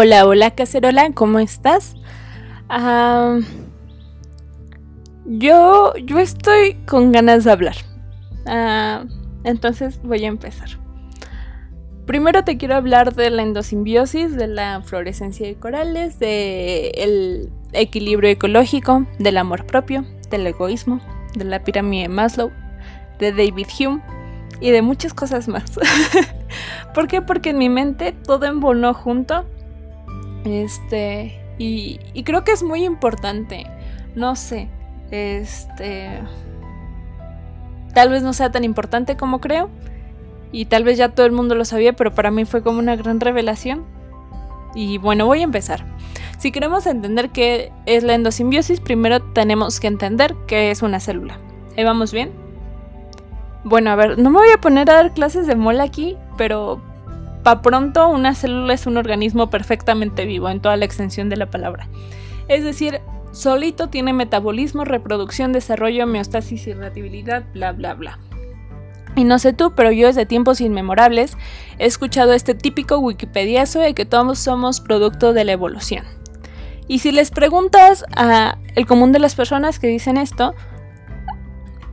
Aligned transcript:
Hola, 0.00 0.26
hola 0.26 0.52
cacerola, 0.52 1.10
¿cómo 1.12 1.40
estás? 1.40 1.96
Yo, 5.24 5.92
yo 5.96 6.18
estoy 6.20 6.74
con 6.86 7.10
ganas 7.10 7.42
de 7.42 7.50
hablar. 7.50 7.74
Ah, 8.46 9.06
entonces 9.42 10.00
voy 10.04 10.24
a 10.24 10.28
empezar. 10.28 10.68
Primero 12.06 12.44
te 12.44 12.58
quiero 12.58 12.76
hablar 12.76 13.16
de 13.16 13.28
la 13.30 13.42
endosimbiosis, 13.42 14.36
de 14.36 14.46
la 14.46 14.82
fluorescencia 14.82 15.48
de 15.48 15.56
corales, 15.56 16.20
del 16.20 17.50
equilibrio 17.72 18.30
ecológico, 18.30 19.04
del 19.18 19.36
amor 19.36 19.66
propio, 19.66 20.04
del 20.30 20.46
egoísmo, 20.46 21.00
de 21.34 21.44
la 21.44 21.64
pirámide 21.64 22.02
de 22.02 22.08
Maslow, 22.08 22.52
de 23.18 23.32
David 23.32 23.66
Hume 23.80 24.00
y 24.60 24.70
de 24.70 24.80
muchas 24.80 25.12
cosas 25.12 25.48
más. 25.48 25.72
¿Por 26.94 27.08
qué? 27.08 27.20
Porque 27.20 27.50
en 27.50 27.58
mi 27.58 27.68
mente 27.68 28.12
todo 28.12 28.46
embonó 28.46 28.94
junto. 28.94 29.44
Este. 30.44 31.40
Y, 31.58 31.98
creo 32.24 32.44
que 32.44 32.52
es 32.52 32.62
muy 32.62 32.84
importante. 32.84 33.66
No 34.14 34.36
sé. 34.36 34.68
Este. 35.10 36.20
Tal 37.94 38.10
vez 38.10 38.22
no 38.22 38.32
sea 38.32 38.50
tan 38.50 38.64
importante 38.64 39.16
como 39.16 39.40
creo. 39.40 39.70
Y 40.52 40.66
tal 40.66 40.84
vez 40.84 40.96
ya 40.96 41.10
todo 41.10 41.26
el 41.26 41.32
mundo 41.32 41.54
lo 41.54 41.64
sabía, 41.64 41.92
pero 41.92 42.14
para 42.14 42.30
mí 42.30 42.44
fue 42.44 42.62
como 42.62 42.78
una 42.78 42.96
gran 42.96 43.20
revelación. 43.20 43.84
Y 44.74 44.98
bueno, 44.98 45.26
voy 45.26 45.40
a 45.40 45.44
empezar. 45.44 45.84
Si 46.38 46.52
queremos 46.52 46.86
entender 46.86 47.30
qué 47.30 47.72
es 47.86 48.04
la 48.04 48.14
endosimbiosis, 48.14 48.80
primero 48.80 49.20
tenemos 49.20 49.80
que 49.80 49.88
entender 49.88 50.36
qué 50.46 50.70
es 50.70 50.82
una 50.82 51.00
célula. 51.00 51.38
¿Ahí 51.76 51.84
vamos 51.84 52.12
bien? 52.12 52.30
Bueno, 53.64 53.90
a 53.90 53.96
ver, 53.96 54.18
no 54.18 54.30
me 54.30 54.38
voy 54.38 54.50
a 54.54 54.60
poner 54.60 54.88
a 54.90 54.94
dar 54.94 55.12
clases 55.14 55.46
de 55.46 55.56
mola 55.56 55.82
aquí, 55.82 56.16
pero 56.36 56.80
pronto 57.62 58.08
una 58.08 58.34
célula 58.34 58.74
es 58.74 58.86
un 58.86 58.96
organismo 58.96 59.50
perfectamente 59.50 60.24
vivo 60.24 60.48
en 60.48 60.60
toda 60.60 60.76
la 60.76 60.84
extensión 60.84 61.28
de 61.28 61.36
la 61.36 61.50
palabra. 61.50 61.88
Es 62.48 62.64
decir, 62.64 63.00
solito 63.32 63.88
tiene 63.88 64.12
metabolismo, 64.12 64.84
reproducción, 64.84 65.52
desarrollo, 65.52 66.04
homeostasis, 66.04 66.66
irritabilidad, 66.66 67.44
bla 67.52 67.72
bla 67.72 67.94
bla. 67.94 68.18
Y 69.16 69.24
no 69.24 69.38
sé 69.38 69.52
tú, 69.52 69.74
pero 69.74 69.90
yo 69.90 70.06
desde 70.06 70.26
tiempos 70.26 70.60
inmemorables 70.60 71.36
he 71.78 71.86
escuchado 71.86 72.32
este 72.32 72.54
típico 72.54 72.98
wikipediazo 72.98 73.80
de 73.80 73.94
que 73.94 74.04
todos 74.04 74.38
somos 74.38 74.80
producto 74.80 75.32
de 75.32 75.44
la 75.44 75.52
evolución. 75.52 76.04
Y 76.86 77.00
si 77.00 77.12
les 77.12 77.30
preguntas 77.30 78.04
a 78.16 78.58
el 78.74 78.86
común 78.86 79.12
de 79.12 79.18
las 79.18 79.34
personas 79.34 79.78
que 79.78 79.88
dicen 79.88 80.16
esto, 80.16 80.54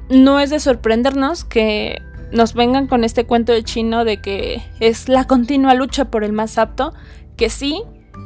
no 0.09 0.39
es 0.39 0.52
de 0.52 0.59
sorprendernos 0.59 1.44
que 1.44 2.02
nos 2.31 2.54
vengan 2.54 2.88
con 2.88 3.04
este 3.04 3.26
cuento 3.26 3.54
de 3.54 3.64
chino 3.64 4.06
de 4.06 4.18
que 4.18 4.62
es 4.80 5.09
la 5.09 5.26
continua 5.26 5.73
lucha 5.73 6.06
por 6.06 6.23
el 6.23 6.34
más 6.34 6.58
apto, 6.58 6.94
que 7.38 7.50
sí, 7.50 7.82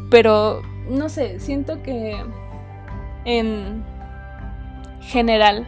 pero 0.09 0.61
no 0.89 1.09
sé, 1.09 1.39
siento 1.39 1.81
que 1.83 2.17
en 3.25 3.83
general 5.01 5.67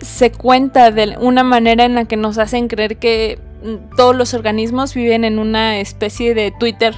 se 0.00 0.32
cuenta 0.32 0.90
de 0.90 1.16
una 1.20 1.44
manera 1.44 1.84
en 1.84 1.94
la 1.94 2.04
que 2.06 2.16
nos 2.16 2.38
hacen 2.38 2.68
creer 2.68 2.96
que 2.98 3.38
todos 3.96 4.16
los 4.16 4.34
organismos 4.34 4.94
viven 4.94 5.24
en 5.24 5.38
una 5.38 5.78
especie 5.78 6.34
de 6.34 6.50
Twitter 6.50 6.94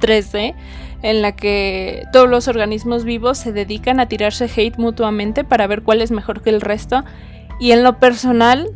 3D 0.00 0.54
en 1.02 1.22
la 1.22 1.32
que 1.32 2.04
todos 2.12 2.28
los 2.28 2.48
organismos 2.48 3.04
vivos 3.04 3.38
se 3.38 3.52
dedican 3.52 4.00
a 4.00 4.06
tirarse 4.06 4.50
hate 4.54 4.78
mutuamente 4.78 5.44
para 5.44 5.66
ver 5.66 5.82
cuál 5.82 6.02
es 6.02 6.10
mejor 6.10 6.42
que 6.42 6.50
el 6.50 6.60
resto. 6.60 7.04
Y 7.58 7.72
en 7.72 7.82
lo 7.82 7.98
personal, 7.98 8.70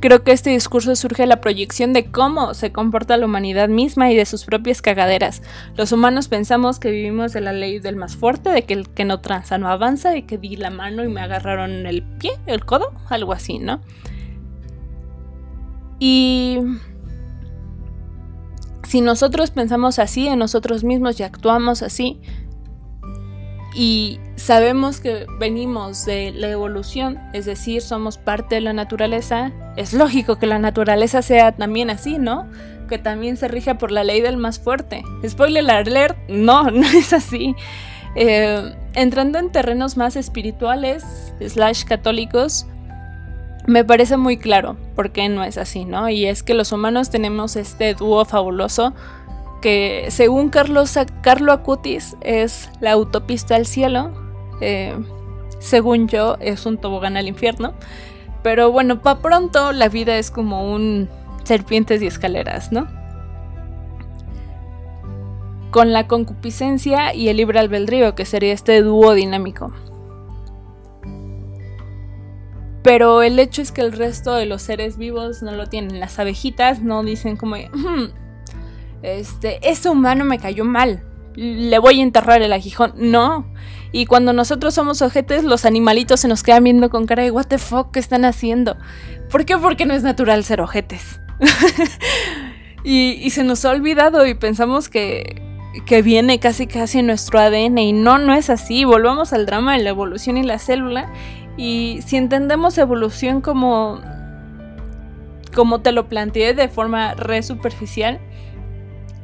creo 0.00 0.22
que 0.22 0.32
este 0.32 0.50
discurso 0.50 0.94
surge 0.96 1.22
de 1.22 1.28
la 1.28 1.40
proyección 1.40 1.92
de 1.92 2.10
cómo 2.10 2.52
se 2.54 2.72
comporta 2.72 3.16
la 3.16 3.26
humanidad 3.26 3.68
misma 3.68 4.10
y 4.10 4.16
de 4.16 4.26
sus 4.26 4.44
propias 4.44 4.82
cagaderas. 4.82 5.40
Los 5.76 5.92
humanos 5.92 6.28
pensamos 6.28 6.78
que 6.78 6.90
vivimos 6.90 7.32
de 7.32 7.40
la 7.40 7.52
ley 7.52 7.78
del 7.78 7.96
más 7.96 8.16
fuerte, 8.16 8.50
de 8.50 8.64
que 8.64 8.74
el 8.74 8.88
que 8.90 9.04
no 9.04 9.20
tranza 9.20 9.56
no 9.56 9.68
avanza, 9.68 10.10
de 10.10 10.26
que 10.26 10.36
di 10.36 10.56
la 10.56 10.70
mano 10.70 11.04
y 11.04 11.08
me 11.08 11.20
agarraron 11.20 11.86
el 11.86 12.02
pie, 12.02 12.32
el 12.46 12.64
codo, 12.64 12.92
algo 13.08 13.32
así, 13.32 13.58
¿no? 13.58 13.80
Y 15.98 16.58
si 18.82 19.00
nosotros 19.00 19.50
pensamos 19.50 19.98
así 19.98 20.28
en 20.28 20.38
nosotros 20.38 20.84
mismos 20.84 21.18
y 21.18 21.22
actuamos 21.22 21.82
así, 21.82 22.20
y 23.74 24.20
sabemos 24.36 25.00
que 25.00 25.26
venimos 25.38 26.04
de 26.04 26.32
la 26.32 26.48
evolución, 26.48 27.18
es 27.32 27.44
decir, 27.44 27.82
somos 27.82 28.18
parte 28.18 28.56
de 28.56 28.60
la 28.60 28.72
naturaleza, 28.72 29.52
es 29.76 29.92
lógico 29.92 30.38
que 30.38 30.46
la 30.46 30.58
naturaleza 30.58 31.22
sea 31.22 31.52
también 31.52 31.90
así, 31.90 32.18
¿no? 32.18 32.46
Que 32.88 32.98
también 32.98 33.36
se 33.36 33.48
rija 33.48 33.78
por 33.78 33.90
la 33.90 34.04
ley 34.04 34.20
del 34.20 34.36
más 34.36 34.60
fuerte. 34.60 35.02
Spoiler 35.26 35.68
alert, 35.68 36.16
no, 36.28 36.62
no 36.70 36.86
es 36.86 37.12
así. 37.12 37.56
Eh, 38.14 38.74
entrando 38.94 39.38
en 39.38 39.50
terrenos 39.50 39.96
más 39.96 40.14
espirituales, 40.14 41.04
slash 41.40 41.84
católicos, 41.84 42.66
me 43.66 43.84
parece 43.84 44.16
muy 44.16 44.36
claro 44.36 44.76
por 44.94 45.10
qué 45.10 45.28
no 45.28 45.42
es 45.42 45.58
así, 45.58 45.84
¿no? 45.84 46.08
Y 46.08 46.26
es 46.26 46.42
que 46.42 46.54
los 46.54 46.70
humanos 46.70 47.10
tenemos 47.10 47.56
este 47.56 47.94
dúo 47.94 48.24
fabuloso 48.24 48.94
que 49.64 50.08
según 50.10 50.50
Carlos, 50.50 50.98
Carlo 51.22 51.50
Acutis 51.50 52.18
es 52.20 52.68
la 52.80 52.92
autopista 52.92 53.56
al 53.56 53.64
cielo, 53.64 54.12
eh, 54.60 54.94
según 55.58 56.06
yo 56.06 56.36
es 56.40 56.66
un 56.66 56.76
tobogán 56.76 57.16
al 57.16 57.28
infierno, 57.28 57.72
pero 58.42 58.70
bueno, 58.70 59.00
para 59.00 59.20
pronto 59.20 59.72
la 59.72 59.88
vida 59.88 60.18
es 60.18 60.30
como 60.30 60.70
un 60.70 61.08
serpientes 61.44 62.02
y 62.02 62.06
escaleras, 62.06 62.72
¿no? 62.72 62.86
Con 65.70 65.94
la 65.94 66.08
concupiscencia 66.08 67.14
y 67.14 67.30
el 67.30 67.38
libre 67.38 67.58
albedrío, 67.58 68.14
que 68.14 68.26
sería 68.26 68.52
este 68.52 68.82
dúo 68.82 69.14
dinámico. 69.14 69.72
Pero 72.82 73.22
el 73.22 73.38
hecho 73.38 73.62
es 73.62 73.72
que 73.72 73.80
el 73.80 73.92
resto 73.92 74.34
de 74.34 74.44
los 74.44 74.60
seres 74.60 74.98
vivos 74.98 75.42
no 75.42 75.52
lo 75.52 75.68
tienen. 75.68 76.00
Las 76.00 76.18
abejitas 76.18 76.82
no 76.82 77.02
dicen 77.02 77.38
como, 77.38 77.56
este, 79.04 79.58
ese 79.68 79.90
humano 79.90 80.24
me 80.24 80.38
cayó 80.38 80.64
mal. 80.64 81.02
Le 81.36 81.78
voy 81.78 82.00
a 82.00 82.02
enterrar 82.02 82.42
el 82.42 82.52
aguijón. 82.52 82.94
No. 82.96 83.46
Y 83.92 84.06
cuando 84.06 84.32
nosotros 84.32 84.74
somos 84.74 85.02
ojetes, 85.02 85.44
los 85.44 85.64
animalitos 85.64 86.20
se 86.20 86.28
nos 86.28 86.42
quedan 86.42 86.64
viendo 86.64 86.90
con 86.90 87.06
cara 87.06 87.22
de 87.22 87.30
what 87.30 87.46
the 87.46 87.58
fuck, 87.58 87.90
¿qué 87.92 88.00
están 88.00 88.24
haciendo? 88.24 88.76
¿Por 89.30 89.44
qué? 89.44 89.58
Porque 89.58 89.84
no 89.84 89.94
es 89.94 90.02
natural 90.02 90.42
ser 90.44 90.60
ojetes. 90.60 91.20
y, 92.84 93.28
se 93.30 93.44
nos 93.44 93.64
ha 93.64 93.70
olvidado 93.70 94.26
y 94.26 94.34
pensamos 94.34 94.88
que, 94.88 95.42
que 95.86 96.02
viene 96.02 96.38
casi 96.40 96.66
casi 96.66 97.00
en 97.00 97.06
nuestro 97.06 97.38
ADN. 97.40 97.78
Y 97.78 97.92
no, 97.92 98.18
no 98.18 98.34
es 98.34 98.48
así. 98.48 98.84
Volvamos 98.84 99.32
al 99.32 99.44
drama 99.44 99.76
de 99.76 99.82
la 99.82 99.90
evolución 99.90 100.38
y 100.38 100.44
la 100.44 100.58
célula. 100.58 101.12
Y 101.58 102.00
si 102.06 102.16
entendemos 102.16 102.78
evolución 102.78 103.42
como, 103.42 104.00
como 105.54 105.82
te 105.82 105.92
lo 105.92 106.08
planteé 106.08 106.54
de 106.54 106.68
forma 106.68 107.14
re 107.14 107.42
superficial, 107.42 108.18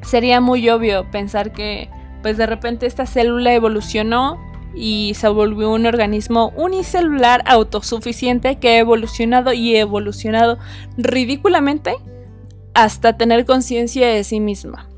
sería 0.03 0.41
muy 0.41 0.69
obvio 0.71 1.11
pensar 1.11 1.53
que 1.53 1.88
pues 2.22 2.37
de 2.37 2.47
repente 2.47 2.87
esta 2.87 3.06
célula 3.06 3.55
evolucionó 3.55 4.38
y 4.75 5.12
se 5.15 5.28
volvió 5.28 5.71
un 5.71 5.87
organismo 5.87 6.53
unicelular 6.56 7.43
autosuficiente 7.47 8.59
que 8.59 8.71
ha 8.71 8.78
evolucionado 8.78 9.53
y 9.53 9.77
evolucionado 9.77 10.59
ridículamente 10.97 11.94
hasta 12.75 13.17
tener 13.17 13.44
conciencia 13.44 14.08
de 14.08 14.23
sí 14.23 14.38
misma. 14.38 14.88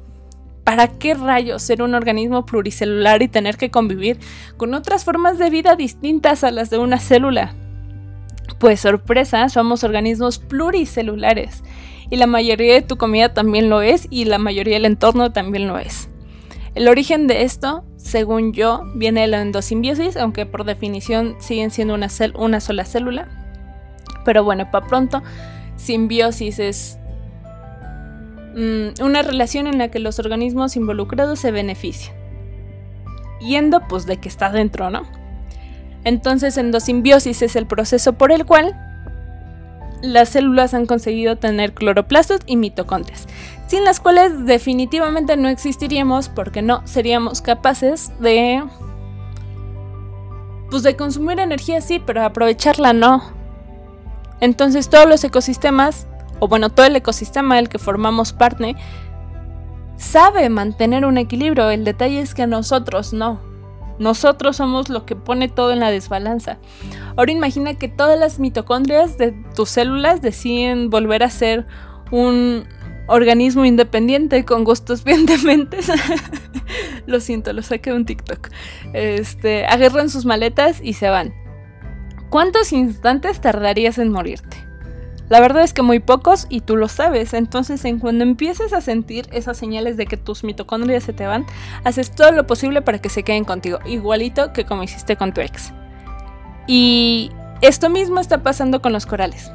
¿Para 0.64 0.86
qué 0.86 1.14
rayos 1.14 1.62
ser 1.62 1.82
un 1.82 1.94
organismo 1.94 2.46
pluricelular 2.46 3.22
y 3.22 3.28
tener 3.28 3.56
que 3.56 3.70
convivir 3.70 4.18
con 4.56 4.74
otras 4.74 5.04
formas 5.04 5.38
de 5.38 5.50
vida 5.50 5.74
distintas 5.74 6.44
a 6.44 6.50
las 6.50 6.70
de 6.70 6.78
una 6.78 7.00
célula? 7.00 7.54
Pues 8.58 8.80
sorpresa, 8.80 9.48
somos 9.48 9.82
organismos 9.82 10.38
pluricelulares 10.38 11.62
y 12.12 12.16
la 12.16 12.28
mayoría 12.28 12.74
de 12.74 12.82
tu 12.82 12.96
comida 12.96 13.34
también 13.34 13.70
lo 13.70 13.82
es 13.82 14.06
y 14.10 14.26
la 14.26 14.38
mayoría 14.38 14.74
del 14.74 14.84
entorno 14.84 15.32
también 15.32 15.66
lo 15.66 15.78
es. 15.78 16.08
El 16.74 16.86
origen 16.86 17.26
de 17.26 17.42
esto, 17.42 17.84
según 17.96 18.52
yo, 18.52 18.84
viene 18.94 19.22
de 19.22 19.26
la 19.26 19.42
endosimbiosis, 19.42 20.16
aunque 20.16 20.46
por 20.46 20.64
definición 20.64 21.34
siguen 21.40 21.70
siendo 21.70 21.94
una, 21.94 22.08
una 22.34 22.60
sola 22.60 22.84
célula. 22.84 23.28
Pero 24.24 24.44
bueno, 24.44 24.70
para 24.70 24.86
pronto, 24.86 25.22
simbiosis 25.76 26.60
es 26.60 26.98
Mm, 28.54 29.02
una 29.02 29.22
relación 29.22 29.66
en 29.66 29.78
la 29.78 29.88
que 29.88 29.98
los 29.98 30.18
organismos 30.18 30.76
involucrados 30.76 31.38
se 31.38 31.50
benefician. 31.50 32.14
Yendo 33.40 33.80
pues 33.88 34.06
de 34.06 34.18
que 34.18 34.28
está 34.28 34.50
dentro, 34.50 34.90
¿no? 34.90 35.02
Entonces 36.04 36.58
endosimbiosis 36.58 37.42
es 37.42 37.56
el 37.56 37.66
proceso 37.66 38.12
por 38.14 38.30
el 38.30 38.44
cual 38.44 38.76
las 40.02 40.30
células 40.30 40.74
han 40.74 40.86
conseguido 40.86 41.36
tener 41.36 41.72
cloroplastos 41.72 42.40
y 42.46 42.56
mitocondrias, 42.56 43.26
sin 43.66 43.84
las 43.84 44.00
cuales 44.00 44.44
definitivamente 44.44 45.36
no 45.36 45.48
existiríamos 45.48 46.28
porque 46.28 46.60
no 46.60 46.86
seríamos 46.86 47.40
capaces 47.40 48.12
de 48.20 48.62
pues 50.70 50.82
de 50.82 50.96
consumir 50.96 51.38
energía 51.38 51.80
sí, 51.80 52.02
pero 52.04 52.24
aprovecharla 52.24 52.92
no. 52.92 53.22
Entonces 54.40 54.88
todos 54.88 55.08
los 55.08 55.22
ecosistemas 55.22 56.06
o 56.42 56.48
bueno, 56.48 56.70
todo 56.70 56.86
el 56.86 56.96
ecosistema 56.96 57.54
del 57.54 57.68
que 57.68 57.78
formamos 57.78 58.32
parte, 58.32 58.74
sabe 59.96 60.48
mantener 60.48 61.06
un 61.06 61.16
equilibrio. 61.16 61.70
El 61.70 61.84
detalle 61.84 62.18
es 62.18 62.34
que 62.34 62.48
nosotros 62.48 63.12
no. 63.12 63.51
Nosotros 63.98 64.56
somos 64.56 64.88
lo 64.88 65.04
que 65.06 65.16
pone 65.16 65.48
todo 65.48 65.72
en 65.72 65.80
la 65.80 65.90
desbalanza. 65.90 66.58
Ahora 67.16 67.32
imagina 67.32 67.74
que 67.74 67.88
todas 67.88 68.18
las 68.18 68.38
mitocondrias 68.38 69.18
de 69.18 69.32
tus 69.54 69.70
células 69.70 70.22
deciden 70.22 70.90
volver 70.90 71.22
a 71.22 71.30
ser 71.30 71.66
un 72.10 72.64
organismo 73.06 73.64
independiente 73.64 74.44
con 74.44 74.64
gustos 74.64 75.04
bien 75.04 75.26
dementes. 75.26 75.90
lo 77.06 77.20
siento, 77.20 77.52
lo 77.52 77.62
saqué 77.62 77.90
de 77.90 77.96
un 77.96 78.06
TikTok. 78.06 78.48
Este, 78.92 79.66
agarran 79.66 80.08
sus 80.08 80.24
maletas 80.24 80.80
y 80.82 80.94
se 80.94 81.08
van. 81.08 81.34
¿Cuántos 82.30 82.72
instantes 82.72 83.40
tardarías 83.40 83.98
en 83.98 84.10
morirte? 84.10 84.61
La 85.32 85.40
verdad 85.40 85.62
es 85.62 85.72
que 85.72 85.80
muy 85.80 85.98
pocos 85.98 86.46
y 86.50 86.60
tú 86.60 86.76
lo 86.76 86.88
sabes. 86.88 87.32
Entonces, 87.32 87.86
en 87.86 88.00
cuando 88.00 88.22
empieces 88.22 88.74
a 88.74 88.82
sentir 88.82 89.26
esas 89.32 89.56
señales 89.56 89.96
de 89.96 90.04
que 90.04 90.18
tus 90.18 90.44
mitocondrias 90.44 91.04
se 91.04 91.14
te 91.14 91.26
van, 91.26 91.46
haces 91.84 92.10
todo 92.10 92.32
lo 92.32 92.46
posible 92.46 92.82
para 92.82 92.98
que 92.98 93.08
se 93.08 93.22
queden 93.22 93.44
contigo, 93.44 93.78
igualito 93.86 94.52
que 94.52 94.66
como 94.66 94.82
hiciste 94.82 95.16
con 95.16 95.32
tu 95.32 95.40
ex. 95.40 95.72
Y 96.66 97.30
esto 97.62 97.88
mismo 97.88 98.20
está 98.20 98.42
pasando 98.42 98.82
con 98.82 98.92
los 98.92 99.06
corales. 99.06 99.50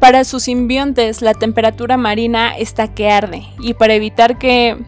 para 0.00 0.24
sus 0.24 0.44
simbiontes, 0.44 1.20
la 1.20 1.34
temperatura 1.34 1.98
marina 1.98 2.56
está 2.56 2.94
que 2.94 3.10
arde 3.10 3.44
y 3.58 3.74
para 3.74 3.92
evitar 3.92 4.38
que 4.38 4.78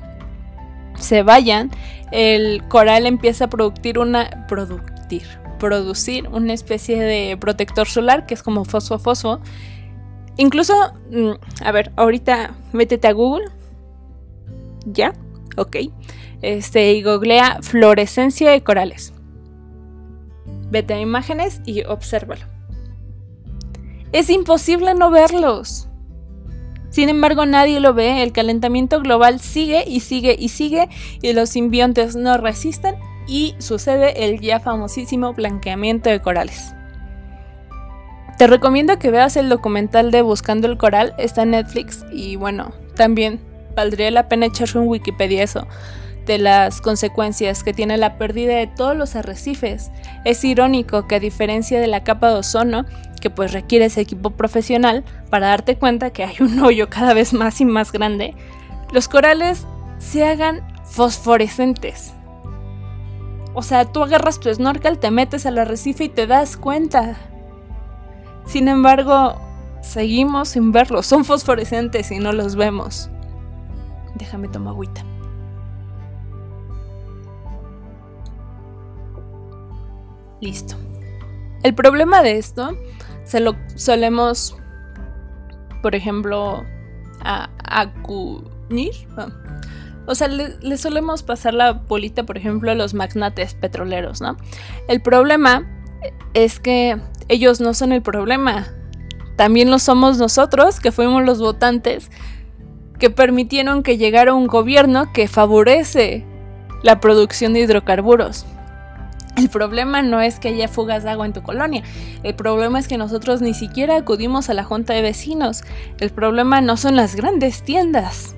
se 0.98 1.22
vayan, 1.22 1.70
el 2.12 2.66
coral 2.68 3.04
empieza 3.04 3.44
a 3.44 3.50
producir 3.50 3.98
una 3.98 4.46
producir 4.48 5.45
producir 5.58 6.28
una 6.28 6.52
especie 6.52 7.00
de 7.00 7.36
protector 7.36 7.86
solar 7.86 8.26
que 8.26 8.34
es 8.34 8.42
como 8.42 8.64
fosfo-fosfo. 8.64 9.40
Incluso, 10.36 10.74
mm, 11.10 11.64
a 11.64 11.72
ver, 11.72 11.92
ahorita 11.96 12.54
métete 12.72 13.08
a 13.08 13.12
Google. 13.12 13.46
Ya, 14.84 15.12
ok. 15.56 15.76
Este, 16.42 16.92
y 16.92 17.02
googlea 17.02 17.58
fluorescencia 17.62 18.50
de 18.50 18.62
corales. 18.62 19.12
Vete 20.70 20.94
a 20.94 21.00
imágenes 21.00 21.60
y 21.64 21.84
obsérvalo. 21.84 22.44
Es 24.12 24.30
imposible 24.30 24.94
no 24.94 25.10
verlos. 25.10 25.88
Sin 26.90 27.08
embargo, 27.08 27.44
nadie 27.46 27.80
lo 27.80 27.94
ve, 27.94 28.22
el 28.22 28.32
calentamiento 28.32 29.00
global 29.00 29.40
sigue 29.40 29.84
y 29.86 30.00
sigue 30.00 30.36
y 30.38 30.48
sigue 30.48 30.88
y 31.20 31.32
los 31.32 31.50
simbiontes 31.50 32.16
no 32.16 32.38
resisten 32.38 32.94
y 33.26 33.54
sucede 33.58 34.24
el 34.24 34.40
ya 34.40 34.60
famosísimo 34.60 35.32
blanqueamiento 35.32 36.10
de 36.10 36.20
corales. 36.20 36.74
Te 38.38 38.46
recomiendo 38.46 38.98
que 38.98 39.10
veas 39.10 39.36
el 39.36 39.48
documental 39.48 40.10
de 40.10 40.20
Buscando 40.20 40.68
el 40.68 40.76
Coral, 40.76 41.14
está 41.16 41.42
en 41.42 41.52
Netflix 41.52 42.04
y 42.12 42.36
bueno, 42.36 42.72
también 42.94 43.40
valdría 43.74 44.10
la 44.10 44.28
pena 44.28 44.46
echarse 44.46 44.78
un 44.78 44.88
Wikipedia 44.88 45.42
eso, 45.42 45.66
de 46.26 46.38
las 46.38 46.80
consecuencias 46.82 47.62
que 47.62 47.72
tiene 47.72 47.96
la 47.96 48.18
pérdida 48.18 48.56
de 48.56 48.66
todos 48.66 48.96
los 48.96 49.16
arrecifes. 49.16 49.90
Es 50.24 50.44
irónico 50.44 51.06
que 51.06 51.14
a 51.14 51.20
diferencia 51.20 51.80
de 51.80 51.86
la 51.86 52.04
capa 52.04 52.28
de 52.28 52.38
ozono, 52.40 52.84
que 53.22 53.30
pues 53.30 53.52
requiere 53.52 53.86
ese 53.86 54.02
equipo 54.02 54.30
profesional 54.30 55.04
para 55.30 55.48
darte 55.48 55.76
cuenta 55.76 56.10
que 56.10 56.24
hay 56.24 56.36
un 56.40 56.60
hoyo 56.64 56.90
cada 56.90 57.14
vez 57.14 57.32
más 57.32 57.60
y 57.60 57.64
más 57.64 57.90
grande, 57.92 58.34
los 58.92 59.08
corales 59.08 59.66
se 59.98 60.26
hagan 60.26 60.60
fosforescentes. 60.84 62.15
O 63.58 63.62
sea, 63.62 63.86
tú 63.86 64.02
agarras 64.04 64.38
tu 64.38 64.52
snorkel, 64.52 64.98
te 64.98 65.10
metes 65.10 65.46
al 65.46 65.56
arrecife 65.56 66.04
y 66.04 66.08
te 66.10 66.26
das 66.26 66.58
cuenta. 66.58 67.16
Sin 68.44 68.68
embargo, 68.68 69.40
seguimos 69.80 70.50
sin 70.50 70.72
verlos. 70.72 71.06
Son 71.06 71.24
fosforescentes 71.24 72.12
y 72.12 72.18
no 72.18 72.32
los 72.32 72.54
vemos. 72.54 73.08
Déjame 74.14 74.48
tomar 74.48 74.74
agüita. 74.74 75.02
Listo. 80.42 80.76
El 81.62 81.74
problema 81.74 82.22
de 82.22 82.36
esto 82.36 82.76
se 83.24 83.40
lo 83.40 83.56
solemos, 83.74 84.54
por 85.80 85.94
ejemplo, 85.94 86.62
acuñir. 87.64 88.92
O 90.06 90.14
sea, 90.14 90.28
le, 90.28 90.76
solemos 90.76 91.22
pasar 91.22 91.54
la 91.54 91.72
bolita, 91.72 92.24
por 92.24 92.38
ejemplo, 92.38 92.70
a 92.70 92.74
los 92.74 92.94
magnates 92.94 93.54
petroleros, 93.54 94.20
¿no? 94.20 94.36
El 94.88 95.00
problema 95.02 95.66
es 96.34 96.60
que 96.60 97.00
ellos 97.28 97.60
no 97.60 97.74
son 97.74 97.92
el 97.92 98.02
problema. 98.02 98.68
También 99.36 99.70
lo 99.70 99.78
somos 99.78 100.18
nosotros, 100.18 100.80
que 100.80 100.92
fuimos 100.92 101.24
los 101.24 101.40
votantes, 101.40 102.10
que 102.98 103.10
permitieron 103.10 103.82
que 103.82 103.98
llegara 103.98 104.34
un 104.34 104.46
gobierno 104.46 105.12
que 105.12 105.28
favorece 105.28 106.24
la 106.82 107.00
producción 107.00 107.52
de 107.52 107.60
hidrocarburos. 107.60 108.46
El 109.36 109.50
problema 109.50 110.00
no 110.00 110.20
es 110.20 110.38
que 110.38 110.48
haya 110.48 110.68
fugas 110.68 111.02
de 111.02 111.10
agua 111.10 111.26
en 111.26 111.34
tu 111.34 111.42
colonia, 111.42 111.82
el 112.22 112.34
problema 112.34 112.78
es 112.78 112.88
que 112.88 112.96
nosotros 112.96 113.42
ni 113.42 113.52
siquiera 113.52 113.96
acudimos 113.96 114.48
a 114.48 114.54
la 114.54 114.64
junta 114.64 114.94
de 114.94 115.02
vecinos, 115.02 115.62
el 116.00 116.08
problema 116.08 116.62
no 116.62 116.78
son 116.78 116.96
las 116.96 117.16
grandes 117.16 117.62
tiendas, 117.62 118.35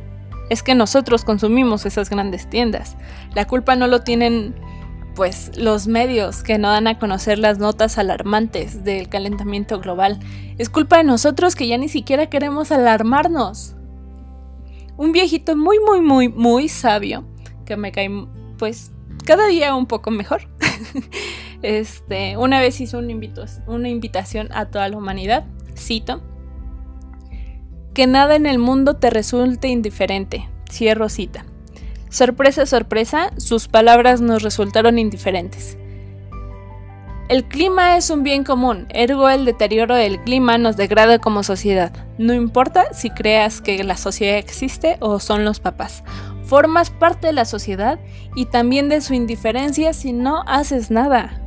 es 0.51 0.63
que 0.63 0.75
nosotros 0.75 1.25
consumimos 1.25 1.87
esas 1.87 2.11
grandes 2.11 2.49
tiendas. 2.49 2.97
La 3.35 3.47
culpa 3.47 3.77
no 3.77 3.87
lo 3.87 4.01
tienen 4.01 4.55
pues 5.15 5.51
los 5.57 5.89
medios 5.89 6.45
que 6.45 6.59
no 6.59 6.69
dan 6.69 6.87
a 6.87 6.99
conocer 6.99 7.39
las 7.39 7.59
notas 7.59 7.99
alarmantes 7.99 8.85
del 8.85 9.09
calentamiento 9.09 9.81
global. 9.81 10.21
Es 10.59 10.69
culpa 10.69 10.99
de 10.99 11.05
nosotros 11.05 11.57
que 11.57 11.67
ya 11.67 11.77
ni 11.77 11.89
siquiera 11.89 12.31
queremos 12.31 12.71
alarmarnos. 12.71 13.75
Un 14.97 15.13
viejito 15.13 15.57
muy 15.57 15.79
muy 15.81 16.01
muy 16.01 16.29
muy 16.29 16.69
sabio 16.69 17.25
que 17.65 17.77
me 17.77 17.93
cae 17.93 18.11
pues 18.59 18.93
cada 19.25 19.47
día 19.49 19.75
un 19.75 19.87
poco 19.87 20.11
mejor. 20.11 20.49
este, 21.63 22.37
una 22.37 22.61
vez 22.61 22.81
hizo 22.81 22.99
una, 22.99 23.15
una 23.67 23.89
invitación 23.89 24.49
a 24.53 24.67
toda 24.67 24.89
la 24.89 24.97
humanidad, 24.97 25.45
cito, 25.77 26.23
que 27.99 28.07
nada 28.07 28.37
en 28.37 28.47
el 28.47 28.61
mundo 28.61 28.95
te 28.95 29.11
resulte 29.11 29.67
indiferente. 29.67 30.49
Cierro 30.71 31.09
cita. 31.09 31.45
Sorpresa, 32.11 32.65
sorpresa, 32.65 33.33
sus 33.39 33.67
palabras 33.67 34.21
nos 34.21 34.45
resultaron 34.45 35.01
indiferentes. 35.01 35.77
El 37.29 37.49
clima 37.49 37.97
es 37.97 38.11
un 38.11 38.23
bien 38.23 38.45
común, 38.45 38.87
ergo 38.91 39.29
el 39.29 39.45
deterioro 39.45 39.97
del 39.97 40.21
clima 40.21 40.59
nos 40.59 40.77
degrada 40.77 41.19
como 41.19 41.43
sociedad. 41.43 41.91
No 42.19 42.35
importa 42.35 42.85
si 42.95 43.11
creas 43.11 43.61
que 43.61 43.83
la 43.83 43.97
sociedad 43.97 44.37
existe 44.37 44.97
o 45.01 45.19
son 45.19 45.45
los 45.45 45.59
papás. 45.59 46.05
Formas 46.45 46.91
parte 46.91 47.27
de 47.27 47.33
la 47.33 47.47
sociedad 47.47 47.99
y 48.37 48.47
también 48.47 48.89
de 48.89 49.01
su 49.01 49.13
indiferencia 49.13 49.93
si 49.93 50.13
no 50.13 50.45
haces 50.47 50.93
nada. 50.93 51.43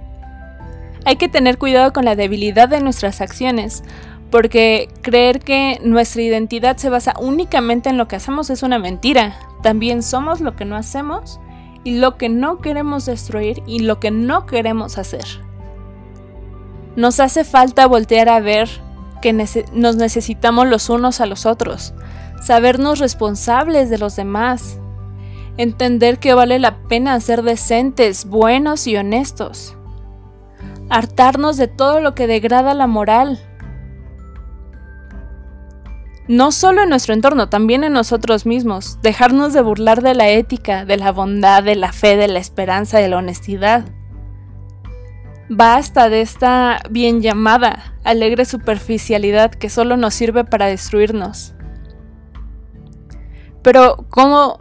Hay 1.06 1.16
que 1.16 1.30
tener 1.30 1.58
cuidado 1.58 1.94
con 1.94 2.04
la 2.04 2.18
debilidad 2.18 2.68
de 2.68 2.82
nuestras 2.82 3.22
acciones, 3.22 3.84
porque 4.32 4.90
creer 5.02 5.40
que 5.40 5.80
nuestra 5.84 6.22
identidad 6.22 6.78
se 6.78 6.90
basa 6.90 7.14
únicamente 7.20 7.90
en 7.90 7.98
lo 7.98 8.08
que 8.08 8.16
hacemos 8.16 8.50
es 8.50 8.64
una 8.64 8.80
mentira. 8.80 9.38
También 9.62 10.02
somos 10.02 10.40
lo 10.40 10.56
que 10.56 10.66
no 10.66 10.78
hacemos 10.78 11.40
y 11.84 11.98
lo 11.98 12.18
que 12.18 12.30
no 12.30 12.60
queremos 12.60 13.06
destruir 13.06 13.62
y 13.68 13.80
lo 13.80 14.00
que 14.00 14.10
no 14.10 14.46
queremos 14.46 14.98
hacer. 14.98 15.26
Nos 16.96 17.20
hace 17.20 17.44
falta 17.44 17.88
voltear 17.88 18.30
a 18.30 18.40
ver 18.40 18.70
que 19.22 19.34
nos 19.34 19.96
necesitamos 19.98 20.68
los 20.68 20.90
unos 20.90 21.22
a 21.22 21.26
los 21.26 21.46
otros, 21.46 21.94
sabernos 22.42 23.00
responsables 23.00 23.90
de 23.90 23.98
los 23.98 24.16
demás, 24.16 24.78
entender 25.58 26.20
que 26.20 26.34
vale 26.34 26.58
la 26.58 26.84
pena 26.88 27.20
ser 27.20 27.44
decentes, 27.44 28.26
buenos 28.26 28.88
y 28.88 28.98
honestos, 28.98 29.78
hartarnos 30.90 31.58
de 31.58 31.68
todo 31.68 32.02
lo 32.02 32.16
que 32.16 32.28
degrada 32.28 32.74
la 32.74 32.88
moral, 32.88 33.40
no 36.32 36.54
solo 36.54 36.84
en 36.84 36.88
nuestro 36.88 37.14
entorno, 37.14 37.50
también 37.50 37.84
en 37.84 37.92
nosotros 37.92 38.46
mismos, 38.46 39.00
dejarnos 39.02 39.52
de 39.52 39.62
burlar 39.62 40.02
de 40.02 40.14
la 40.14 40.30
ética, 40.30 40.86
de 40.86 40.96
la 40.96 41.12
bondad, 41.12 41.62
de 41.62 41.76
la 41.76 41.92
fe, 41.92 42.16
de 42.16 42.30
la 42.30 42.40
esperanza, 42.40 43.00
de 43.00 43.10
la 43.10 43.18
honestidad. 43.18 43.84
Basta 45.50 46.08
de 46.08 46.22
esta 46.22 46.80
bien 46.90 47.22
llamada, 47.22 47.96
alegre 48.06 48.46
superficialidad 48.46 49.52
que 49.52 49.70
solo 49.70 49.98
nos 49.98 50.14
sirve 50.14 50.46
para 50.46 50.68
destruirnos. 50.68 51.54
Pero, 53.62 54.06
¿cómo 54.08 54.58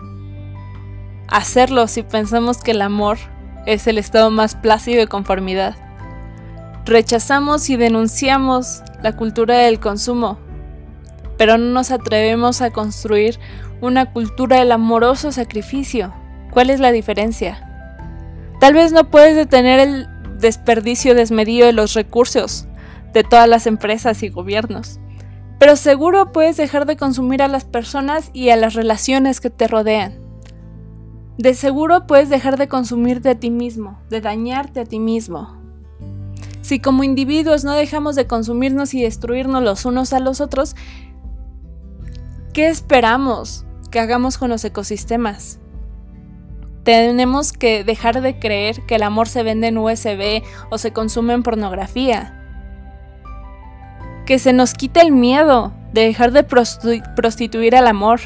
hacerlo 1.28 1.86
si 1.86 2.02
pensamos 2.02 2.64
que 2.64 2.72
el 2.72 2.82
amor 2.82 3.18
es 3.64 3.86
el 3.86 3.98
estado 3.98 4.32
más 4.32 4.56
plácido 4.56 4.98
de 4.98 5.06
conformidad? 5.06 5.76
Rechazamos 6.84 7.70
y 7.70 7.76
denunciamos 7.76 8.82
la 9.04 9.14
cultura 9.14 9.56
del 9.58 9.78
consumo, 9.78 10.49
pero 11.40 11.56
no 11.56 11.72
nos 11.72 11.90
atrevemos 11.90 12.60
a 12.60 12.70
construir 12.70 13.38
una 13.80 14.12
cultura 14.12 14.58
del 14.58 14.72
amoroso 14.72 15.32
sacrificio. 15.32 16.12
¿Cuál 16.50 16.68
es 16.68 16.80
la 16.80 16.92
diferencia? 16.92 17.66
Tal 18.60 18.74
vez 18.74 18.92
no 18.92 19.08
puedes 19.08 19.36
detener 19.36 19.80
el 19.80 20.06
desperdicio 20.38 21.14
desmedido 21.14 21.64
de 21.64 21.72
los 21.72 21.94
recursos 21.94 22.66
de 23.14 23.24
todas 23.24 23.48
las 23.48 23.66
empresas 23.66 24.22
y 24.22 24.28
gobiernos, 24.28 25.00
Pero 25.58 25.76
seguro 25.76 26.30
puedes 26.30 26.58
dejar 26.58 26.84
de 26.84 26.98
consumir 26.98 27.40
a 27.40 27.48
las 27.48 27.64
personas 27.64 28.28
y 28.34 28.50
a 28.50 28.56
las 28.56 28.74
relaciones 28.74 29.40
que 29.40 29.48
te 29.48 29.66
rodean. 29.66 30.18
De 31.38 31.54
seguro 31.54 32.06
puedes 32.06 32.28
dejar 32.28 32.58
de 32.58 32.68
consumirte 32.68 33.30
a 33.30 33.34
ti 33.34 33.48
mismo, 33.50 33.98
de 34.10 34.20
dañarte 34.20 34.80
a 34.80 34.84
ti 34.84 34.98
mismo. 34.98 35.56
Si 36.60 36.80
como 36.80 37.02
individuos 37.02 37.64
no 37.64 37.72
dejamos 37.72 38.14
de 38.14 38.26
consumirnos 38.26 38.92
y 38.92 39.02
destruirnos 39.02 39.62
los 39.62 39.86
unos 39.86 40.12
a 40.12 40.20
los 40.20 40.42
otros, 40.42 40.76
¿qué 42.52 42.68
esperamos 42.68 43.64
que 43.90 44.00
hagamos 44.00 44.38
con 44.38 44.50
los 44.50 44.64
ecosistemas? 44.64 45.58
Tenemos 46.84 47.52
que 47.52 47.84
dejar 47.84 48.20
de 48.20 48.38
creer 48.38 48.84
que 48.86 48.96
el 48.96 49.02
amor 49.02 49.28
se 49.28 49.42
vende 49.42 49.68
en 49.68 49.78
USB 49.78 50.42
o 50.70 50.78
se 50.78 50.92
consume 50.92 51.34
en 51.34 51.42
pornografía. 51.42 52.36
Que 54.26 54.38
se 54.38 54.52
nos 54.52 54.74
quite 54.74 55.00
el 55.00 55.12
miedo 55.12 55.72
de 55.92 56.02
dejar 56.02 56.32
de 56.32 56.42
prostituir 56.42 57.76
al 57.76 57.86
amor 57.86 58.20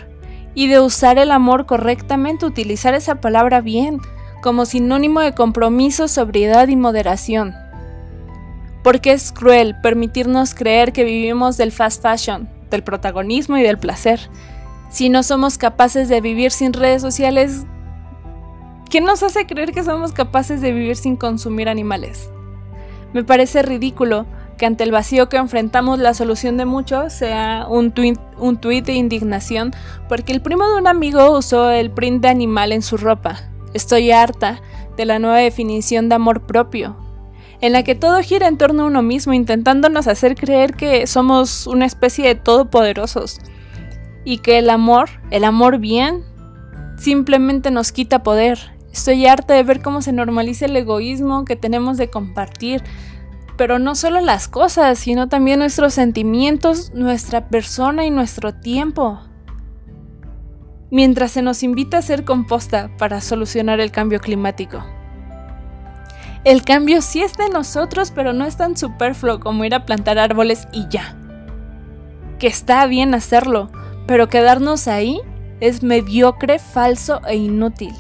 y 0.55 0.69
de 0.69 0.81
usar 0.81 1.19
el 1.19 1.31
amor 1.31 1.67
correctamente, 1.67 2.47
utilizar 2.47 2.95
esa 2.95 3.17
palabra 3.17 3.61
bien, 3.61 4.01
como 4.41 4.67
sinónimo 4.67 5.21
de 5.21 5.35
compromiso, 5.35 6.07
sobriedad 6.07 6.69
y 6.69 6.77
moderación. 6.77 7.55
Porque 8.85 9.13
es 9.13 9.33
cruel 9.33 9.75
permitirnos 9.83 10.55
creer 10.55 10.93
que 10.93 11.05
vivimos 11.05 11.57
del 11.57 11.73
fast 11.73 12.03
fashion, 12.03 12.49
del 12.75 12.85
protagonismo 12.85 13.57
y 13.57 13.63
del 13.63 13.79
placer. 13.79 14.29
Si 14.91 15.09
no 15.09 15.23
somos 15.23 15.59
capaces 15.59 16.09
de 16.09 16.21
vivir 16.21 16.51
sin 16.51 16.73
redes 16.73 17.03
sociales, 17.03 17.67
¿Qué 18.95 19.01
nos 19.01 19.25
hace 19.25 19.45
creer 19.45 19.73
que 19.73 19.83
somos 19.83 20.13
capaces 20.13 20.61
de 20.61 20.71
vivir 20.71 20.95
sin 20.95 21.17
consumir 21.17 21.69
animales? 21.69 22.31
Me 23.13 23.25
parece 23.25 23.63
ridículo 23.63 24.25
que 24.57 24.67
ante 24.67 24.85
el 24.85 24.93
vacío 24.93 25.29
que 25.29 25.37
enfrentamos 25.37 25.99
la 25.99 26.15
solución 26.15 26.57
de 26.57 26.65
muchos 26.65 27.13
sea 27.13 27.67
un 27.69 27.91
tweet, 27.91 28.19
un 28.39 28.61
de 28.61 28.93
indignación 28.93 29.73
porque 30.09 30.33
el 30.33 30.43
primo 30.43 30.69
de 30.69 30.77
un 30.77 30.87
amigo 30.87 31.37
usó 31.37 31.73
el 31.73 31.91
print 31.91 32.23
de 32.23 32.29
animal 32.29 32.71
en 32.71 32.83
su 32.83 32.97
ropa. 32.97 33.41
Estoy 33.73 34.13
harta 34.13 34.61
de 34.97 35.07
la 35.07 35.19
nueva 35.19 35.39
definición 35.39 36.09
de 36.09 36.15
amor 36.15 36.43
propio, 36.43 36.97
en 37.67 37.73
la 37.73 37.83
que 37.83 37.95
todo 37.95 38.21
gira 38.21 38.49
en 38.49 38.59
torno 38.59 38.83
a 38.83 38.87
uno 38.87 39.03
mismo, 39.03 39.33
intentándonos 39.33 40.07
hacer 40.07 40.35
creer 40.35 40.75
que 40.75 41.07
somos 41.07 41.67
una 41.67 41.87
especie 41.87 42.27
de 42.27 42.35
todopoderosos 42.35 43.39
y 44.25 44.39
que 44.39 44.59
el 44.59 44.71
amor, 44.71 45.09
el 45.31 45.45
amor 45.45 45.79
bien, 45.79 46.25
simplemente 46.97 47.71
nos 47.71 47.93
quita 47.93 48.23
poder, 48.23 48.75
Estoy 48.95 49.27
harta 49.27 49.55
de 49.55 49.65
ver 49.65 49.83
cómo 49.83 50.03
se 50.03 50.13
normaliza 50.13 50.67
el 50.67 50.77
egoísmo 50.77 51.45
que 51.45 51.57
tenemos 51.57 51.97
de 51.97 52.11
compartir, 52.11 52.81
pero 53.57 53.81
no 53.81 53.97
solo 53.97 54.21
las 54.21 54.47
cosas, 54.47 55.01
sino 55.01 55.29
también 55.29 55.59
nuestros 55.59 55.95
sentimientos, 55.95 56.93
nuestra 56.95 57.49
persona 57.49 58.07
y 58.07 58.11
nuestro 58.11 58.55
tiempo. 58.55 59.19
Mientras 60.93 61.33
se 61.33 61.43
nos 61.43 61.65
invita 61.65 61.99
a 61.99 62.03
ser 62.03 62.25
composta 62.25 62.89
para 62.97 63.21
solucionar 63.21 63.81
el 63.81 63.91
cambio 63.91 64.21
climático. 64.21 64.85
El 66.45 66.63
cambio 66.63 67.01
sí 67.01 67.23
es 67.23 67.35
de 67.39 67.49
nosotros, 67.49 68.11
pero 68.15 68.35
no 68.35 68.45
es 68.45 68.59
tan 68.59 68.77
superfluo 68.77 69.41
como 69.41 69.65
ir 69.65 69.75
a 69.75 69.87
plantar 69.87 70.19
árboles 70.19 70.69
y 70.73 70.87
ya. 70.89 71.17
Que 72.39 72.49
está 72.49 72.85
bien 72.87 73.15
hacerlo, 73.15 73.71
pero 74.07 74.29
quedarnos 74.29 74.87
ahí 74.87 75.21
es 75.61 75.83
mediocre, 75.83 76.59
falso 76.59 77.23
e 77.27 77.37
inútil. 77.37 77.95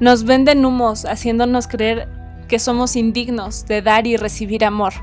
Nos 0.00 0.24
venden 0.24 0.64
humos 0.64 1.04
haciéndonos 1.04 1.68
creer 1.68 2.08
que 2.48 2.58
somos 2.58 2.96
indignos 2.96 3.64
de 3.66 3.80
dar 3.80 4.08
y 4.08 4.16
recibir 4.16 4.64
amor. 4.64 4.94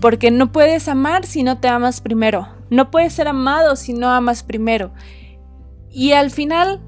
Porque 0.00 0.32
no 0.32 0.50
puedes 0.50 0.88
amar 0.88 1.24
si 1.26 1.44
no 1.44 1.58
te 1.58 1.68
amas 1.68 2.00
primero. 2.00 2.48
No 2.70 2.90
puedes 2.90 3.12
ser 3.12 3.28
amado 3.28 3.76
si 3.76 3.92
no 3.92 4.10
amas 4.10 4.42
primero. 4.42 4.90
Y 5.90 6.12
al 6.12 6.32
final, 6.32 6.80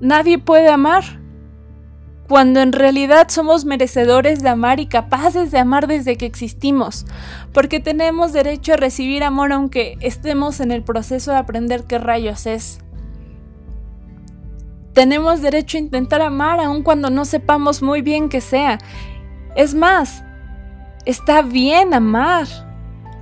nadie 0.00 0.38
puede 0.38 0.70
amar. 0.70 1.04
Cuando 2.28 2.60
en 2.60 2.72
realidad 2.72 3.28
somos 3.28 3.66
merecedores 3.66 4.42
de 4.42 4.48
amar 4.48 4.80
y 4.80 4.86
capaces 4.86 5.50
de 5.50 5.58
amar 5.58 5.86
desde 5.86 6.16
que 6.16 6.24
existimos. 6.24 7.04
Porque 7.52 7.80
tenemos 7.80 8.32
derecho 8.32 8.72
a 8.72 8.76
recibir 8.76 9.22
amor 9.22 9.52
aunque 9.52 9.98
estemos 10.00 10.60
en 10.60 10.72
el 10.72 10.82
proceso 10.82 11.32
de 11.32 11.38
aprender 11.38 11.84
qué 11.84 11.98
rayos 11.98 12.46
es. 12.46 12.78
Tenemos 14.94 15.42
derecho 15.42 15.76
a 15.76 15.80
intentar 15.80 16.22
amar 16.22 16.60
aun 16.60 16.82
cuando 16.82 17.10
no 17.10 17.24
sepamos 17.24 17.82
muy 17.82 18.00
bien 18.00 18.28
qué 18.28 18.40
sea. 18.40 18.78
Es 19.56 19.74
más, 19.74 20.24
está 21.04 21.42
bien 21.42 21.92
amar 21.92 22.46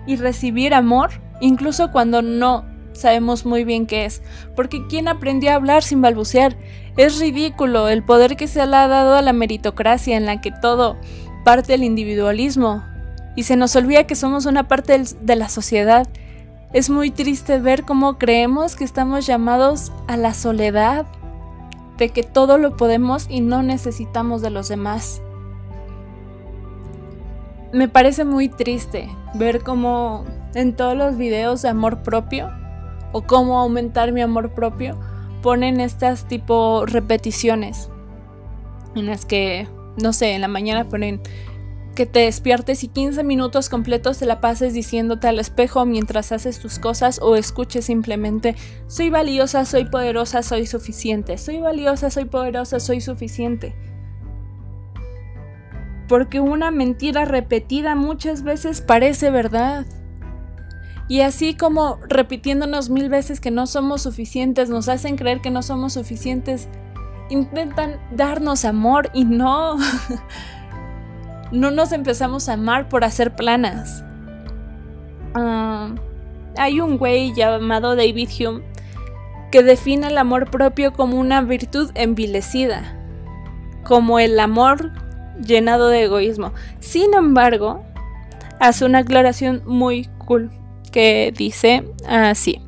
y 0.06 0.16
recibir 0.16 0.74
amor, 0.74 1.10
incluso 1.40 1.90
cuando 1.90 2.22
no 2.22 2.71
sabemos 2.92 3.44
muy 3.46 3.64
bien 3.64 3.86
qué 3.86 4.04
es. 4.04 4.22
Porque 4.54 4.86
¿quién 4.88 5.08
aprendió 5.08 5.50
a 5.50 5.54
hablar 5.54 5.82
sin 5.82 6.02
balbucear? 6.02 6.56
Es 6.96 7.18
ridículo 7.18 7.88
el 7.88 8.02
poder 8.02 8.36
que 8.36 8.48
se 8.48 8.66
le 8.66 8.76
ha 8.76 8.88
dado 8.88 9.14
a 9.14 9.22
la 9.22 9.32
meritocracia 9.32 10.16
en 10.16 10.26
la 10.26 10.40
que 10.40 10.50
todo 10.50 10.96
parte 11.44 11.72
del 11.72 11.84
individualismo 11.84 12.84
y 13.34 13.44
se 13.44 13.56
nos 13.56 13.74
olvida 13.76 14.06
que 14.06 14.14
somos 14.14 14.46
una 14.46 14.68
parte 14.68 15.02
de 15.20 15.36
la 15.36 15.48
sociedad. 15.48 16.06
Es 16.72 16.90
muy 16.90 17.10
triste 17.10 17.58
ver 17.58 17.84
cómo 17.84 18.18
creemos 18.18 18.76
que 18.76 18.84
estamos 18.84 19.26
llamados 19.26 19.92
a 20.06 20.16
la 20.16 20.34
soledad 20.34 21.06
de 21.98 22.10
que 22.10 22.22
todo 22.22 22.58
lo 22.58 22.76
podemos 22.76 23.26
y 23.28 23.40
no 23.40 23.62
necesitamos 23.62 24.42
de 24.42 24.50
los 24.50 24.68
demás. 24.68 25.22
Me 27.72 27.88
parece 27.88 28.24
muy 28.24 28.48
triste 28.48 29.08
ver 29.34 29.62
cómo 29.62 30.24
en 30.54 30.74
todos 30.76 30.96
los 30.96 31.16
videos 31.16 31.62
de 31.62 31.70
amor 31.70 32.02
propio 32.02 32.50
o 33.12 33.22
cómo 33.22 33.58
aumentar 33.58 34.12
mi 34.12 34.20
amor 34.20 34.54
propio 34.54 34.98
ponen 35.42 35.80
estas 35.80 36.26
tipo 36.26 36.86
repeticiones 36.86 37.90
en 38.94 39.06
las 39.06 39.24
que, 39.24 39.68
no 40.02 40.12
sé, 40.12 40.34
en 40.34 40.40
la 40.40 40.48
mañana 40.48 40.88
ponen 40.88 41.20
que 41.94 42.06
te 42.06 42.20
despiertes 42.20 42.84
y 42.84 42.88
15 42.88 43.22
minutos 43.22 43.68
completos 43.68 44.18
te 44.18 44.26
la 44.26 44.40
pases 44.40 44.72
diciéndote 44.72 45.28
al 45.28 45.38
espejo 45.38 45.84
mientras 45.84 46.32
haces 46.32 46.58
tus 46.58 46.78
cosas 46.78 47.20
o 47.22 47.36
escuches 47.36 47.84
simplemente 47.84 48.56
soy 48.86 49.10
valiosa, 49.10 49.64
soy 49.64 49.84
poderosa, 49.84 50.42
soy 50.42 50.66
suficiente, 50.66 51.36
soy 51.36 51.60
valiosa, 51.60 52.10
soy 52.10 52.24
poderosa, 52.24 52.80
soy 52.80 53.00
suficiente. 53.00 53.74
Porque 56.08 56.40
una 56.40 56.70
mentira 56.70 57.24
repetida 57.24 57.94
muchas 57.94 58.42
veces 58.42 58.80
parece 58.80 59.30
verdad. 59.30 59.86
Y 61.08 61.20
así 61.20 61.54
como 61.54 61.98
repitiéndonos 62.08 62.88
mil 62.88 63.08
veces 63.08 63.40
que 63.40 63.50
no 63.50 63.66
somos 63.66 64.02
suficientes, 64.02 64.70
nos 64.70 64.88
hacen 64.88 65.16
creer 65.16 65.40
que 65.40 65.50
no 65.50 65.62
somos 65.62 65.94
suficientes, 65.94 66.68
intentan 67.28 68.00
darnos 68.12 68.64
amor 68.64 69.10
y 69.12 69.24
no. 69.24 69.76
no 71.52 71.70
nos 71.70 71.92
empezamos 71.92 72.48
a 72.48 72.54
amar 72.54 72.88
por 72.88 73.04
hacer 73.04 73.34
planas. 73.34 74.04
Ah, 75.34 75.94
hay 76.56 76.80
un 76.80 76.98
güey 76.98 77.34
llamado 77.34 77.96
David 77.96 78.28
Hume 78.38 78.62
que 79.50 79.62
define 79.62 80.06
el 80.06 80.18
amor 80.18 80.50
propio 80.50 80.92
como 80.92 81.18
una 81.18 81.42
virtud 81.42 81.90
envilecida, 81.94 82.96
como 83.84 84.18
el 84.18 84.40
amor 84.40 84.92
llenado 85.40 85.88
de 85.88 86.04
egoísmo. 86.04 86.52
Sin 86.80 87.12
embargo, 87.12 87.84
hace 88.60 88.86
una 88.86 89.00
aclaración 89.00 89.62
muy 89.66 90.08
cool 90.26 90.50
que 90.92 91.34
dice 91.36 91.84
así, 92.06 92.60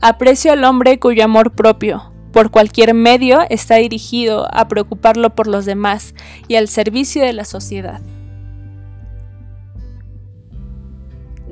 aprecio 0.00 0.52
al 0.52 0.62
hombre 0.62 1.00
cuyo 1.00 1.24
amor 1.24 1.52
propio, 1.52 2.12
por 2.32 2.52
cualquier 2.52 2.94
medio, 2.94 3.40
está 3.50 3.76
dirigido 3.76 4.46
a 4.54 4.68
preocuparlo 4.68 5.34
por 5.34 5.48
los 5.48 5.64
demás 5.64 6.14
y 6.46 6.54
al 6.54 6.68
servicio 6.68 7.24
de 7.24 7.32
la 7.32 7.44
sociedad. 7.44 8.00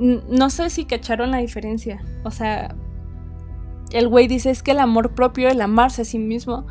no 0.01 0.49
sé 0.49 0.69
si 0.71 0.85
cacharon 0.85 1.31
la 1.31 1.37
diferencia. 1.37 2.03
O 2.23 2.31
sea, 2.31 2.75
el 3.91 4.07
güey 4.07 4.27
dice 4.27 4.49
es 4.49 4.63
que 4.63 4.71
el 4.71 4.79
amor 4.79 5.13
propio, 5.13 5.47
el 5.47 5.61
amarse 5.61 6.01
a 6.01 6.05
sí 6.05 6.17
mismo, 6.17 6.65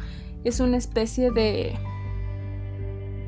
es 0.45 0.61
una 0.61 0.76
especie 0.76 1.30
de. 1.30 1.78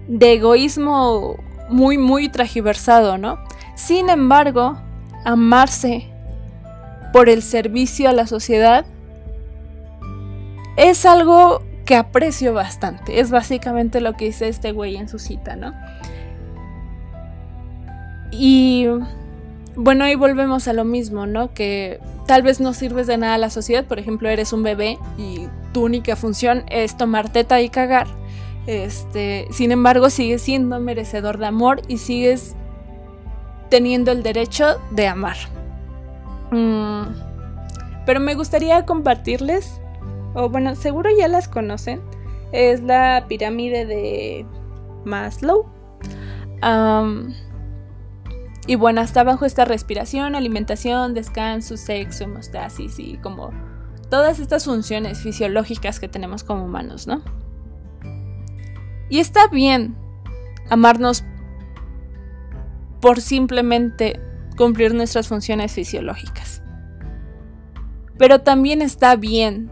de 0.09 0.33
egoísmo 0.33 1.37
muy, 1.71 1.99
muy 1.99 2.29
tragiversado, 2.29 3.17
¿no? 3.17 3.39
Sin 3.77 4.11
embargo, 4.11 4.77
amarse 5.25 6.12
por 7.13 7.29
el 7.29 7.43
servicio 7.43 8.09
a 8.09 8.13
la 8.13 8.27
sociedad 8.27 8.87
es 10.77 11.05
algo 11.05 11.63
que 11.85 11.97
aprecio 11.97 12.55
bastante. 12.55 13.21
Es 13.21 13.31
básicamente 13.31 14.01
lo 14.01 14.15
que 14.15 14.27
dice 14.27 14.49
este 14.49 14.73
güey 14.73 14.97
en 14.97 15.09
su 15.09 15.19
cita, 15.19 15.57
¿no? 15.57 15.75
Y 18.31 18.87
bueno, 19.77 20.05
ahí 20.05 20.15
volvemos 20.15 20.69
a 20.69 20.73
lo 20.73 20.85
mismo, 20.85 21.27
¿no? 21.27 21.53
Que 21.53 22.01
tal 22.27 22.43
vez 22.43 22.61
no 22.61 22.73
sirves 22.73 23.07
de 23.07 23.19
nada 23.19 23.35
a 23.35 23.39
la 23.39 23.51
sociedad, 23.51 23.85
por 23.85 23.99
ejemplo, 23.99 24.29
eres 24.29 24.53
un 24.53 24.63
bebé 24.63 24.99
y 25.19 25.49
tu 25.73 25.85
única 25.85 26.17
función 26.17 26.65
es 26.69 26.97
tomar 26.97 27.31
teta 27.31 27.61
y 27.61 27.69
cagar. 27.69 28.07
Este, 28.67 29.49
sin 29.51 29.73
embargo, 29.73 30.09
sigues 30.09 30.43
siendo 30.43 30.79
merecedor 30.79 31.39
de 31.39 31.47
amor 31.47 31.83
y 31.89 31.99
sigues 31.99 32.55
teniendo 33.69 34.13
el 34.13 34.23
derecho 34.23 34.79
de 34.93 35.09
amar. 35.09 35.37
Mm, 36.53 37.15
pero 38.05 38.21
me 38.21 38.35
gustaría 38.35 38.85
compartirles, 38.85 39.81
o 40.35 40.51
bueno, 40.51 40.77
seguro 40.77 41.11
ya 41.17 41.27
las 41.29 41.49
conocen, 41.49 42.03
es 42.53 42.83
la 42.83 43.25
pirámide 43.29 43.87
de 43.87 44.47
Maslow. 45.05 45.67
y 48.67 48.75
bueno, 48.77 49.01
está 49.01 49.25
bajo 49.25 49.45
esta 49.45 49.65
respiración, 49.65 50.37
alimentación, 50.37 51.15
descanso, 51.15 51.77
sexo, 51.77 52.25
hemostasis 52.25 52.99
y 52.99 53.17
como 53.17 53.51
todas 54.11 54.39
estas 54.39 54.67
funciones 54.67 55.21
fisiológicas 55.21 55.99
que 55.99 56.07
tenemos 56.07 56.45
como 56.45 56.67
humanos, 56.67 57.07
¿no? 57.07 57.23
Y 59.09 59.19
está 59.19 59.49
bien 59.49 59.97
amarnos 60.71 61.25
por 63.01 63.21
simplemente 63.21 64.21
cumplir 64.57 64.95
nuestras 64.95 65.29
funciones 65.29 65.73
fisiológicas. 65.73 66.63
Pero 68.19 68.41
también 68.41 68.83
está 68.83 69.17
bien 69.17 69.71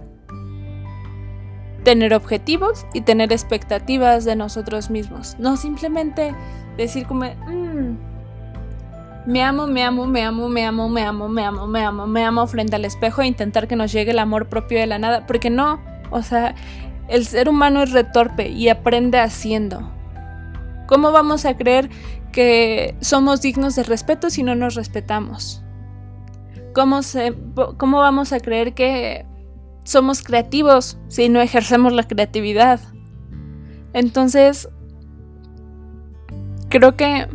tener 1.85 2.15
objetivos 2.15 2.87
y 2.93 3.01
tener 3.01 3.33
expectativas 3.33 4.25
de 4.25 4.37
nosotros 4.37 4.91
mismos. 4.91 5.37
No 5.39 5.57
simplemente 5.57 6.35
decir 6.77 7.07
como, 7.07 7.25
mm, 7.25 7.97
me 9.27 9.43
amo, 9.43 9.67
me 9.67 9.83
amo, 9.83 10.07
me 10.07 10.23
amo, 10.23 10.49
me 10.49 10.65
amo, 10.65 10.89
me 10.89 11.03
amo, 11.03 11.29
me 11.29 11.45
amo, 11.45 11.67
me 11.67 11.85
amo, 11.85 12.07
me 12.07 12.25
amo 12.25 12.47
frente 12.47 12.77
al 12.77 12.85
espejo 12.85 13.23
e 13.23 13.27
intentar 13.27 13.69
que 13.69 13.77
nos 13.77 13.93
llegue 13.93 14.11
el 14.11 14.19
amor 14.19 14.49
propio 14.49 14.79
de 14.79 14.87
la 14.87 14.99
nada. 14.99 15.27
Porque 15.27 15.51
no, 15.51 15.81
o 16.11 16.23
sea, 16.23 16.55
el 17.09 17.27
ser 17.27 17.49
humano 17.49 17.83
es 17.83 17.93
retorpe 17.93 18.49
y 18.49 18.69
aprende 18.69 19.19
haciendo. 19.19 19.91
¿Cómo 20.87 21.13
vamos 21.13 21.45
a 21.45 21.57
creer 21.57 21.89
que 22.33 22.95
somos 23.01 23.41
dignos 23.41 23.77
de 23.77 23.83
respeto 23.83 24.31
si 24.31 24.43
no 24.43 24.55
nos 24.55 24.75
respetamos? 24.75 25.63
¿Cómo, 26.75 27.01
¿Cómo 27.77 27.99
vamos 27.99 28.33
a 28.33 28.41
creer 28.41 28.75
que 28.75 29.27
somos 29.85 30.23
creativos 30.23 30.99
si 31.09 31.29
no 31.29 31.41
ejercemos 31.41 31.93
la 31.93 32.05
creatividad? 32.05 32.81
Entonces, 33.93 34.69
creo 36.69 36.97
que 36.97 37.27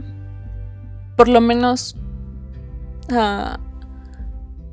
por 1.17 1.27
lo 1.27 1.41
menos 1.41 1.95
uh, 3.11 3.57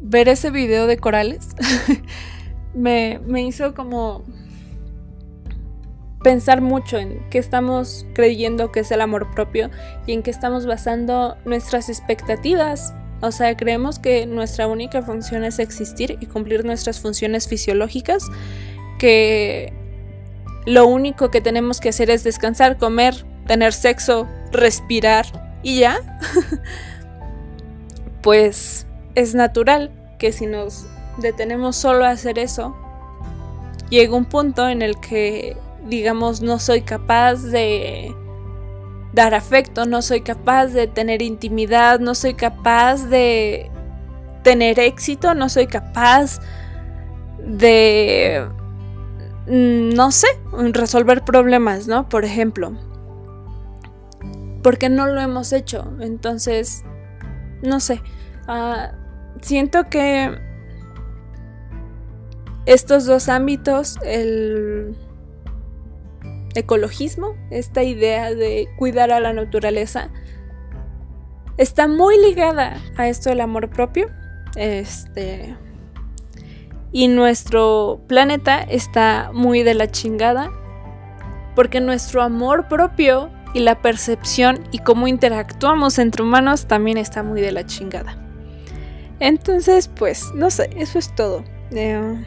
ver 0.00 0.28
ese 0.28 0.50
video 0.50 0.86
de 0.86 0.98
corales 0.98 1.48
me, 2.74 3.20
me 3.26 3.42
hizo 3.42 3.74
como 3.74 4.24
pensar 6.22 6.60
mucho 6.60 6.98
en 6.98 7.24
qué 7.30 7.38
estamos 7.38 8.06
creyendo 8.14 8.72
que 8.72 8.80
es 8.80 8.90
el 8.90 9.00
amor 9.00 9.30
propio 9.34 9.70
y 10.06 10.12
en 10.12 10.22
qué 10.22 10.30
estamos 10.30 10.66
basando 10.66 11.36
nuestras 11.44 11.88
expectativas. 11.88 12.94
O 13.20 13.30
sea, 13.30 13.56
creemos 13.56 13.98
que 13.98 14.26
nuestra 14.26 14.66
única 14.66 15.02
función 15.02 15.44
es 15.44 15.58
existir 15.58 16.18
y 16.20 16.26
cumplir 16.26 16.64
nuestras 16.64 17.00
funciones 17.00 17.46
fisiológicas, 17.48 18.24
que 18.98 19.72
lo 20.66 20.86
único 20.86 21.30
que 21.30 21.40
tenemos 21.40 21.80
que 21.80 21.90
hacer 21.90 22.10
es 22.10 22.24
descansar, 22.24 22.78
comer, 22.78 23.24
tener 23.46 23.72
sexo, 23.72 24.28
respirar 24.50 25.26
y 25.62 25.80
ya. 25.80 25.98
pues 28.22 28.86
es 29.14 29.34
natural 29.34 29.90
que 30.18 30.32
si 30.32 30.46
nos 30.46 30.86
detenemos 31.18 31.76
solo 31.76 32.04
a 32.04 32.10
hacer 32.10 32.38
eso, 32.38 32.76
llega 33.90 34.16
un 34.16 34.24
punto 34.24 34.68
en 34.68 34.82
el 34.82 34.98
que 35.00 35.56
digamos, 35.88 36.40
no 36.42 36.58
soy 36.58 36.82
capaz 36.82 37.42
de 37.42 38.14
dar 39.12 39.34
afecto, 39.34 39.84
no 39.86 40.02
soy 40.02 40.22
capaz 40.22 40.68
de 40.68 40.86
tener 40.86 41.22
intimidad, 41.22 42.00
no 42.00 42.14
soy 42.14 42.34
capaz 42.34 43.04
de 43.08 43.70
tener 44.42 44.78
éxito, 44.78 45.34
no 45.34 45.48
soy 45.48 45.66
capaz 45.66 46.40
de, 47.38 48.46
mm, 49.46 49.94
no 49.94 50.10
sé, 50.12 50.28
resolver 50.72 51.22
problemas, 51.24 51.86
¿no? 51.88 52.08
Por 52.08 52.24
ejemplo. 52.24 52.72
Porque 54.62 54.88
no 54.88 55.06
lo 55.06 55.20
hemos 55.20 55.52
hecho. 55.52 55.92
Entonces, 56.00 56.84
no 57.62 57.80
sé. 57.80 58.00
Ah, 58.46 58.92
siento 59.40 59.88
que 59.90 60.38
estos 62.64 63.06
dos 63.06 63.28
ámbitos, 63.28 63.98
el 64.04 64.96
ecologismo, 66.54 67.36
esta 67.50 67.82
idea 67.82 68.34
de 68.34 68.68
cuidar 68.76 69.10
a 69.10 69.20
la 69.20 69.32
naturaleza, 69.32 70.10
está 71.56 71.88
muy 71.88 72.18
ligada 72.20 72.80
a 72.96 73.08
esto 73.08 73.30
del 73.30 73.40
amor 73.40 73.70
propio. 73.70 74.08
Este. 74.56 75.56
Y 76.92 77.08
nuestro 77.08 78.00
planeta 78.06 78.60
está 78.60 79.30
muy 79.32 79.62
de 79.62 79.74
la 79.74 79.90
chingada. 79.90 80.50
Porque 81.54 81.80
nuestro 81.80 82.22
amor 82.22 82.68
propio 82.68 83.30
y 83.54 83.60
la 83.60 83.82
percepción 83.82 84.64
y 84.70 84.78
cómo 84.78 85.06
interactuamos 85.06 85.98
entre 85.98 86.22
humanos 86.22 86.66
también 86.66 86.96
está 86.96 87.22
muy 87.22 87.40
de 87.42 87.52
la 87.52 87.66
chingada. 87.66 88.16
Entonces, 89.20 89.88
pues, 89.88 90.32
no 90.34 90.50
sé, 90.50 90.70
eso 90.76 90.98
es 90.98 91.14
todo. 91.14 91.44
Eh, 91.70 92.24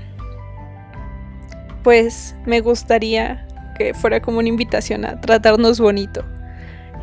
pues 1.84 2.36
me 2.46 2.62
gustaría 2.62 3.48
que 3.78 3.94
fuera 3.94 4.22
como 4.22 4.40
una 4.40 4.50
invitación 4.50 5.06
a 5.06 5.22
tratarnos 5.22 5.80
bonito 5.80 6.26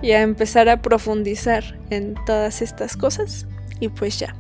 y 0.02 0.12
a 0.12 0.22
empezar 0.22 0.68
a 0.68 0.82
profundizar 0.82 1.62
en 1.90 2.14
todas 2.26 2.62
estas 2.62 2.96
cosas. 2.96 3.46
Y 3.78 3.88
pues 3.88 4.18
ya. 4.18 4.34